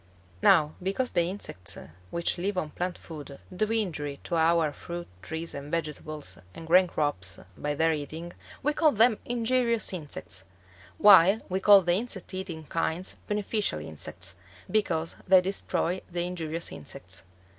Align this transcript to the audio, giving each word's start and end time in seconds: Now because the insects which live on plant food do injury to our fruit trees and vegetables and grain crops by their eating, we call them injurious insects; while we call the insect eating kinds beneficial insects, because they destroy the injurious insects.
Now 0.41 0.73
because 0.81 1.11
the 1.11 1.29
insects 1.29 1.77
which 2.09 2.39
live 2.39 2.57
on 2.57 2.71
plant 2.71 2.97
food 2.97 3.37
do 3.55 3.71
injury 3.71 4.19
to 4.23 4.35
our 4.35 4.73
fruit 4.73 5.07
trees 5.21 5.53
and 5.53 5.69
vegetables 5.69 6.39
and 6.55 6.65
grain 6.65 6.87
crops 6.87 7.37
by 7.55 7.75
their 7.75 7.93
eating, 7.93 8.33
we 8.63 8.73
call 8.73 8.93
them 8.93 9.19
injurious 9.25 9.93
insects; 9.93 10.43
while 10.97 11.41
we 11.49 11.59
call 11.59 11.83
the 11.83 11.93
insect 11.93 12.33
eating 12.33 12.63
kinds 12.63 13.15
beneficial 13.27 13.77
insects, 13.79 14.33
because 14.71 15.17
they 15.27 15.39
destroy 15.39 16.01
the 16.09 16.25
injurious 16.25 16.71
insects. 16.71 17.21